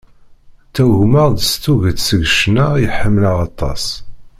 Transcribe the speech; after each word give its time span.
Ttagmeɣ-d 0.69 1.39
s 1.49 1.51
tuget 1.63 1.99
seg 2.07 2.21
ccna 2.31 2.67
i 2.83 2.87
ḥemmleɣ 2.97 3.37
aṭas. 3.47 3.85